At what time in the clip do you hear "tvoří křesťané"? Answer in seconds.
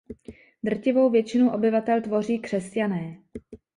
2.01-3.21